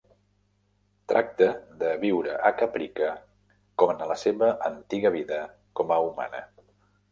[1.11, 1.49] Tracta
[1.83, 3.11] de viure a Caprica
[3.83, 5.41] com en la seva antiga vida
[5.81, 6.45] com a humana.